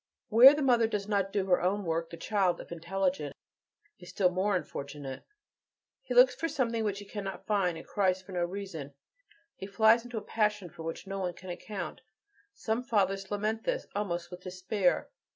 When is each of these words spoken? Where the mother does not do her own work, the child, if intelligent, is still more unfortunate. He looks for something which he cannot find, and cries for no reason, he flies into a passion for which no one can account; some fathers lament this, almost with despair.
Where 0.29 0.55
the 0.55 0.63
mother 0.63 0.87
does 0.87 1.07
not 1.07 1.31
do 1.31 1.45
her 1.45 1.61
own 1.61 1.85
work, 1.85 2.09
the 2.09 2.17
child, 2.17 2.59
if 2.59 2.71
intelligent, 2.71 3.35
is 3.99 4.09
still 4.09 4.31
more 4.31 4.55
unfortunate. 4.55 5.21
He 6.01 6.15
looks 6.15 6.33
for 6.33 6.47
something 6.49 6.83
which 6.83 6.97
he 6.97 7.05
cannot 7.05 7.45
find, 7.45 7.77
and 7.77 7.85
cries 7.85 8.19
for 8.19 8.31
no 8.31 8.43
reason, 8.43 8.95
he 9.57 9.67
flies 9.67 10.03
into 10.03 10.17
a 10.17 10.21
passion 10.23 10.71
for 10.71 10.81
which 10.81 11.05
no 11.05 11.19
one 11.19 11.35
can 11.35 11.51
account; 11.51 12.01
some 12.55 12.81
fathers 12.81 13.29
lament 13.29 13.63
this, 13.63 13.85
almost 13.93 14.31
with 14.31 14.41
despair. 14.41 15.11